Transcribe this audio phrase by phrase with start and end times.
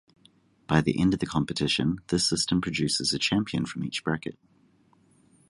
[0.65, 4.35] By the end of the competition, this system produces a champion from each bracket.